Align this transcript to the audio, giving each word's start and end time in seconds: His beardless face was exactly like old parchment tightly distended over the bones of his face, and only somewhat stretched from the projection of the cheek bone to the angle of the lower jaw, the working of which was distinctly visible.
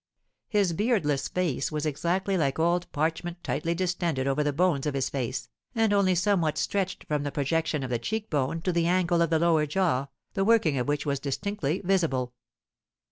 His 0.49 0.73
beardless 0.73 1.27
face 1.27 1.71
was 1.71 1.85
exactly 1.85 2.35
like 2.35 2.57
old 2.57 2.91
parchment 2.91 3.43
tightly 3.43 3.75
distended 3.75 4.25
over 4.25 4.43
the 4.43 4.51
bones 4.51 4.87
of 4.87 4.95
his 4.95 5.11
face, 5.11 5.47
and 5.75 5.93
only 5.93 6.15
somewhat 6.15 6.57
stretched 6.57 7.05
from 7.07 7.21
the 7.21 7.31
projection 7.31 7.83
of 7.83 7.91
the 7.91 7.99
cheek 7.99 8.27
bone 8.31 8.63
to 8.63 8.71
the 8.73 8.87
angle 8.87 9.21
of 9.21 9.29
the 9.29 9.37
lower 9.37 9.67
jaw, 9.67 10.07
the 10.33 10.43
working 10.43 10.79
of 10.79 10.87
which 10.87 11.05
was 11.05 11.19
distinctly 11.19 11.81
visible. 11.85 12.33